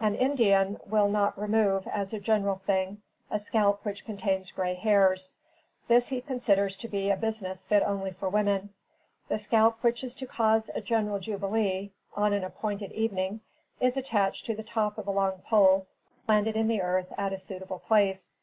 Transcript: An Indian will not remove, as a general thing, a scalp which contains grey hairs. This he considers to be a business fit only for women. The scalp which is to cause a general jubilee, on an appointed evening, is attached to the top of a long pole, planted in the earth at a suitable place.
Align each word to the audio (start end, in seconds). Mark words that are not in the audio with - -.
An 0.00 0.14
Indian 0.14 0.78
will 0.86 1.10
not 1.10 1.38
remove, 1.38 1.86
as 1.88 2.14
a 2.14 2.18
general 2.18 2.62
thing, 2.64 3.02
a 3.30 3.38
scalp 3.38 3.84
which 3.84 4.06
contains 4.06 4.50
grey 4.50 4.72
hairs. 4.72 5.34
This 5.86 6.08
he 6.08 6.22
considers 6.22 6.76
to 6.78 6.88
be 6.88 7.10
a 7.10 7.16
business 7.18 7.62
fit 7.66 7.82
only 7.82 8.10
for 8.12 8.30
women. 8.30 8.70
The 9.28 9.38
scalp 9.38 9.76
which 9.82 10.02
is 10.02 10.14
to 10.14 10.26
cause 10.26 10.70
a 10.74 10.80
general 10.80 11.18
jubilee, 11.18 11.90
on 12.14 12.32
an 12.32 12.42
appointed 12.42 12.92
evening, 12.92 13.42
is 13.78 13.98
attached 13.98 14.46
to 14.46 14.54
the 14.54 14.62
top 14.64 14.96
of 14.96 15.06
a 15.06 15.10
long 15.12 15.42
pole, 15.44 15.86
planted 16.24 16.56
in 16.56 16.68
the 16.68 16.80
earth 16.80 17.12
at 17.18 17.34
a 17.34 17.38
suitable 17.38 17.80
place. 17.80 18.34